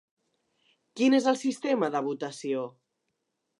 [1.01, 2.67] Quin és el sistema de votació?